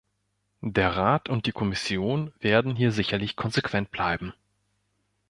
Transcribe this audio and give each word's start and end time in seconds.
Der 0.65 0.97
Rat 0.97 1.29
und 1.29 1.45
die 1.45 1.51
Kommission 1.51 2.33
werden 2.39 2.75
hier 2.75 2.91
sicherlich 2.91 3.35
konsequent 3.35 3.91
bleiben. 3.91 4.33